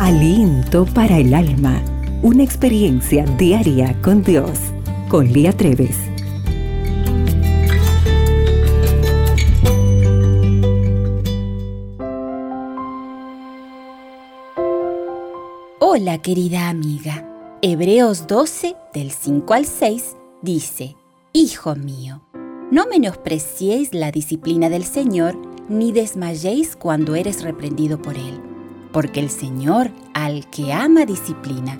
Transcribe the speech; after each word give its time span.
Aliento 0.00 0.86
para 0.86 1.18
el 1.18 1.32
alma. 1.32 1.80
Una 2.20 2.42
experiencia 2.42 3.24
diaria 3.38 3.96
con 4.02 4.24
Dios. 4.24 4.58
Con 5.08 5.32
Lía 5.32 5.52
Treves. 5.52 5.96
Hola 15.78 16.18
querida 16.20 16.68
amiga. 16.68 17.30
Hebreos 17.62 18.26
12 18.26 18.74
del 18.92 19.12
5 19.12 19.54
al 19.54 19.64
6 19.64 20.16
dice, 20.42 20.96
Hijo 21.32 21.76
mío, 21.76 22.20
no 22.72 22.86
menospreciéis 22.86 23.94
la 23.94 24.10
disciplina 24.10 24.68
del 24.68 24.84
Señor, 24.84 25.38
ni 25.68 25.92
desmayéis 25.92 26.74
cuando 26.74 27.14
eres 27.14 27.44
reprendido 27.44 28.02
por 28.02 28.16
Él, 28.16 28.40
porque 28.94 29.18
el 29.18 29.28
Señor 29.28 29.90
al 30.14 30.48
que 30.48 30.72
ama 30.72 31.04
disciplina 31.04 31.78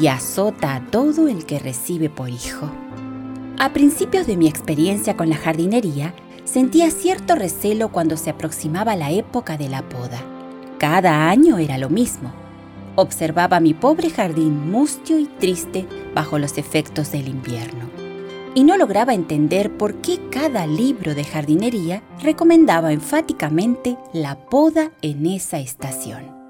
y 0.00 0.06
azota 0.06 0.76
a 0.76 0.86
todo 0.86 1.26
el 1.26 1.44
que 1.44 1.58
recibe 1.58 2.08
por 2.08 2.30
hijo. 2.30 2.70
A 3.58 3.72
principios 3.72 4.28
de 4.28 4.36
mi 4.36 4.46
experiencia 4.46 5.16
con 5.16 5.28
la 5.28 5.36
jardinería, 5.36 6.14
sentía 6.44 6.90
cierto 6.92 7.34
recelo 7.34 7.88
cuando 7.90 8.16
se 8.16 8.30
aproximaba 8.30 8.94
la 8.94 9.10
época 9.10 9.58
de 9.58 9.68
la 9.68 9.82
poda. 9.82 10.22
Cada 10.78 11.28
año 11.28 11.58
era 11.58 11.78
lo 11.78 11.90
mismo. 11.90 12.32
Observaba 12.94 13.58
mi 13.58 13.74
pobre 13.74 14.08
jardín 14.08 14.70
mustio 14.70 15.18
y 15.18 15.26
triste 15.26 15.86
bajo 16.14 16.38
los 16.38 16.58
efectos 16.58 17.10
del 17.10 17.26
invierno 17.26 17.90
y 18.54 18.64
no 18.64 18.76
lograba 18.76 19.14
entender 19.14 19.76
por 19.78 19.94
qué 19.96 20.20
cada 20.30 20.66
libro 20.66 21.14
de 21.14 21.24
jardinería 21.24 22.02
recomendaba 22.20 22.92
enfáticamente 22.92 23.96
la 24.12 24.36
poda 24.36 24.92
en 25.00 25.26
esa 25.26 25.58
estación. 25.58 26.41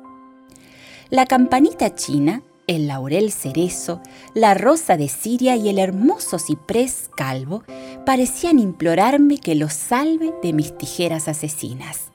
La 1.12 1.26
campanita 1.26 1.94
china, 1.94 2.40
el 2.66 2.86
laurel 2.86 3.32
cerezo, 3.32 4.00
la 4.32 4.54
rosa 4.54 4.96
de 4.96 5.08
Siria 5.08 5.56
y 5.56 5.68
el 5.68 5.78
hermoso 5.78 6.38
ciprés 6.38 7.10
calvo 7.14 7.64
parecían 8.06 8.58
implorarme 8.58 9.36
que 9.36 9.54
los 9.54 9.74
salve 9.74 10.32
de 10.42 10.54
mis 10.54 10.78
tijeras 10.78 11.28
asesinas. 11.28 12.12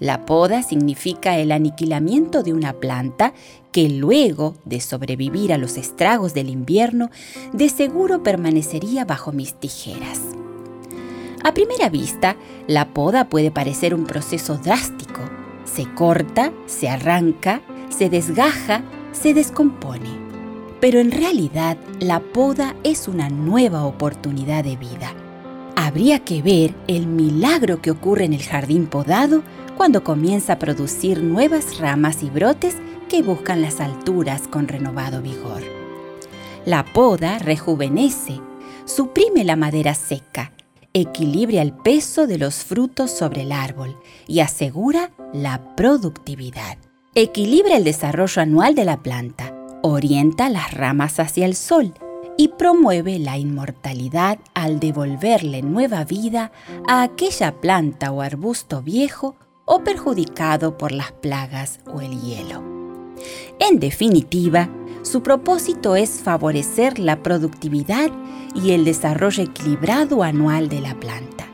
La 0.00 0.26
poda 0.26 0.62
significa 0.62 1.38
el 1.38 1.50
aniquilamiento 1.50 2.42
de 2.42 2.52
una 2.52 2.74
planta 2.74 3.32
que 3.72 3.88
luego 3.88 4.54
de 4.66 4.82
sobrevivir 4.82 5.54
a 5.54 5.56
los 5.56 5.78
estragos 5.78 6.34
del 6.34 6.50
invierno, 6.50 7.08
de 7.54 7.70
seguro 7.70 8.22
permanecería 8.22 9.06
bajo 9.06 9.32
mis 9.32 9.54
tijeras. 9.54 10.20
A 11.42 11.54
primera 11.54 11.88
vista, 11.88 12.36
la 12.66 12.92
poda 12.92 13.30
puede 13.30 13.50
parecer 13.50 13.94
un 13.94 14.04
proceso 14.04 14.58
drástico. 14.58 15.22
Se 15.64 15.90
corta, 15.94 16.52
se 16.66 16.90
arranca, 16.90 17.62
se 17.88 18.08
desgaja, 18.08 18.82
se 19.12 19.34
descompone. 19.34 20.10
Pero 20.80 21.00
en 21.00 21.10
realidad, 21.10 21.76
la 22.00 22.20
poda 22.20 22.74
es 22.84 23.08
una 23.08 23.28
nueva 23.30 23.84
oportunidad 23.84 24.64
de 24.64 24.76
vida. 24.76 25.14
Habría 25.74 26.20
que 26.20 26.42
ver 26.42 26.74
el 26.86 27.06
milagro 27.06 27.80
que 27.80 27.90
ocurre 27.90 28.24
en 28.24 28.32
el 28.32 28.42
jardín 28.42 28.86
podado 28.86 29.42
cuando 29.76 30.04
comienza 30.04 30.54
a 30.54 30.58
producir 30.58 31.22
nuevas 31.22 31.78
ramas 31.78 32.22
y 32.22 32.30
brotes 32.30 32.76
que 33.08 33.22
buscan 33.22 33.62
las 33.62 33.80
alturas 33.80 34.48
con 34.48 34.68
renovado 34.68 35.22
vigor. 35.22 35.62
La 36.64 36.84
poda 36.84 37.38
rejuvenece, 37.38 38.40
suprime 38.84 39.44
la 39.44 39.56
madera 39.56 39.94
seca, 39.94 40.52
equilibra 40.92 41.62
el 41.62 41.72
peso 41.72 42.26
de 42.26 42.38
los 42.38 42.64
frutos 42.64 43.10
sobre 43.10 43.42
el 43.42 43.52
árbol 43.52 43.96
y 44.26 44.40
asegura 44.40 45.12
la 45.32 45.76
productividad. 45.76 46.78
Equilibra 47.18 47.78
el 47.78 47.84
desarrollo 47.84 48.42
anual 48.42 48.74
de 48.74 48.84
la 48.84 48.98
planta, 48.98 49.54
orienta 49.80 50.50
las 50.50 50.74
ramas 50.74 51.18
hacia 51.18 51.46
el 51.46 51.54
sol 51.54 51.94
y 52.36 52.48
promueve 52.48 53.18
la 53.18 53.38
inmortalidad 53.38 54.38
al 54.52 54.80
devolverle 54.80 55.62
nueva 55.62 56.04
vida 56.04 56.52
a 56.86 57.02
aquella 57.02 57.58
planta 57.58 58.12
o 58.12 58.20
arbusto 58.20 58.82
viejo 58.82 59.34
o 59.64 59.82
perjudicado 59.82 60.76
por 60.76 60.92
las 60.92 61.10
plagas 61.10 61.80
o 61.86 62.02
el 62.02 62.20
hielo. 62.20 62.62
En 63.60 63.80
definitiva, 63.80 64.68
su 65.00 65.22
propósito 65.22 65.96
es 65.96 66.20
favorecer 66.22 66.98
la 66.98 67.22
productividad 67.22 68.10
y 68.54 68.72
el 68.72 68.84
desarrollo 68.84 69.42
equilibrado 69.42 70.22
anual 70.22 70.68
de 70.68 70.82
la 70.82 70.94
planta. 71.00 71.45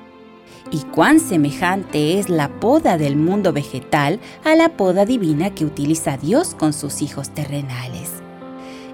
¿Y 0.73 0.79
cuán 0.85 1.21
semejante 1.21 2.19
es 2.19 2.31
la 2.31 2.49
poda 2.49 2.97
del 2.97 3.15
mundo 3.15 3.53
vegetal 3.53 4.21
a 4.43 4.55
la 4.55 4.71
poda 4.71 5.05
divina 5.05 5.55
que 5.55 5.67
utiliza 5.67 6.17
Dios 6.17 6.55
con 6.55 6.73
sus 6.73 7.03
hijos 7.03 7.29
terrenales? 7.29 8.11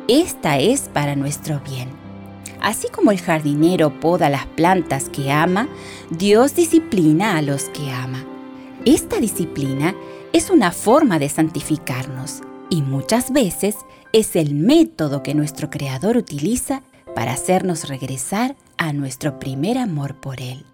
Esta 0.09 0.59
es 0.59 0.89
para 0.93 1.15
nuestro 1.15 1.61
bien. 1.61 1.89
Así 2.61 2.89
como 2.89 3.13
el 3.13 3.21
jardinero 3.21 4.01
poda 4.01 4.29
las 4.29 4.47
plantas 4.47 5.09
que 5.09 5.31
ama, 5.31 5.69
Dios 6.11 6.57
disciplina 6.57 7.37
a 7.37 7.43
los 7.43 7.65
que 7.69 7.93
ama. 7.93 8.25
Esta 8.85 9.21
disciplina 9.21 9.95
es 10.33 10.51
una 10.51 10.73
forma 10.73 11.21
de 11.21 11.29
santificarnos 11.29 12.41
y 12.71 12.83
muchas 12.83 13.33
veces 13.33 13.77
es 14.13 14.35
el 14.35 14.55
método 14.55 15.23
que 15.23 15.35
nuestro 15.35 15.71
Creador 15.71 16.17
utiliza 16.17 16.83
para 17.15 17.35
hacernos 17.35 17.89
regresar 17.89 18.57
a 18.79 18.93
nuestro 18.93 19.39
primer 19.39 19.79
amor 19.79 20.17
por 20.17 20.41
Él. 20.41 20.65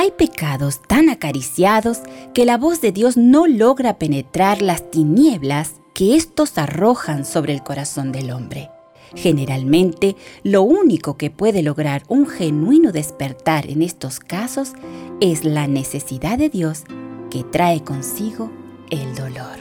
Hay 0.00 0.12
pecados 0.12 0.80
tan 0.80 1.10
acariciados 1.10 1.98
que 2.32 2.46
la 2.46 2.56
voz 2.56 2.80
de 2.80 2.90
Dios 2.90 3.18
no 3.18 3.46
logra 3.46 3.98
penetrar 3.98 4.62
las 4.62 4.90
tinieblas 4.90 5.74
que 5.92 6.16
éstos 6.16 6.56
arrojan 6.56 7.26
sobre 7.26 7.52
el 7.52 7.62
corazón 7.62 8.10
del 8.10 8.30
hombre. 8.30 8.70
Generalmente, 9.14 10.16
lo 10.42 10.62
único 10.62 11.18
que 11.18 11.28
puede 11.30 11.62
lograr 11.62 12.02
un 12.08 12.26
genuino 12.26 12.92
despertar 12.92 13.68
en 13.68 13.82
estos 13.82 14.20
casos 14.20 14.72
es 15.20 15.44
la 15.44 15.66
necesidad 15.66 16.38
de 16.38 16.48
Dios 16.48 16.84
que 17.30 17.44
trae 17.44 17.84
consigo 17.84 18.50
el 18.88 19.14
dolor. 19.14 19.58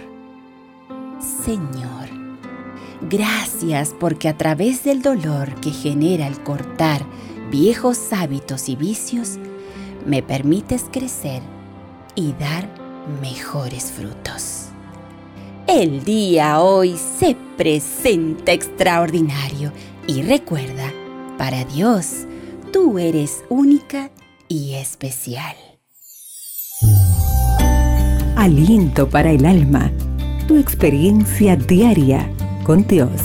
Señor, 1.44 2.08
gracias 3.10 3.94
porque 4.00 4.30
a 4.30 4.38
través 4.38 4.86
del 4.86 5.02
dolor 5.02 5.56
que 5.56 5.72
genera 5.72 6.28
el 6.28 6.42
cortar 6.44 7.06
viejos 7.52 8.14
hábitos 8.14 8.70
y 8.70 8.78
vicios, 8.78 9.38
me 10.06 10.22
permites 10.24 10.86
crecer 10.92 11.42
y 12.16 12.34
dar 12.34 12.68
mejores 13.22 13.92
frutos. 13.92 14.68
El 15.68 16.04
día 16.04 16.62
hoy 16.62 16.98
se 16.98 17.36
presenta 17.58 18.52
extraordinario 18.52 19.72
y 20.08 20.24
recuerda, 20.24 20.92
para 21.38 21.64
Dios, 21.66 22.26
tú 22.74 22.98
eres 22.98 23.44
única 23.50 24.10
y 24.48 24.74
especial. 24.74 25.56
Aliento 28.36 29.10
para 29.10 29.32
el 29.32 29.46
alma 29.46 29.92
tu 30.50 30.58
experiencia 30.58 31.56
diaria 31.56 32.28
con 32.64 32.88
Dios. 32.88 33.22